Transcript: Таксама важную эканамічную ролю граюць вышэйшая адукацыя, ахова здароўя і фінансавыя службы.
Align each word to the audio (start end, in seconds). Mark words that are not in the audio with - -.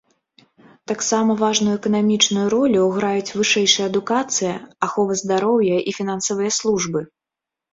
Таксама 0.91 1.31
важную 1.41 1.73
эканамічную 1.79 2.47
ролю 2.55 2.87
граюць 2.95 3.35
вышэйшая 3.41 3.85
адукацыя, 3.91 4.53
ахова 4.89 5.21
здароўя 5.23 5.77
і 5.93 5.97
фінансавыя 5.99 6.51
службы. 6.61 6.99